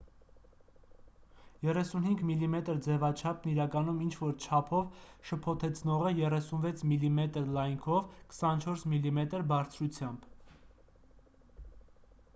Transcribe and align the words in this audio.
35 1.65 2.21
մմ 2.29 2.61
ձևաչափն 2.85 3.51
իրականում 3.51 3.99
ինչ-որ 4.05 4.31
չափով 4.45 4.97
շփոթեցնող 5.31 6.05
է 6.11 6.13
36 6.23 6.81
մմ 6.93 7.21
լայնքով 7.57 8.15
24 8.41 8.87
մմ 8.95 9.21
բարձրությամբ 9.53 10.25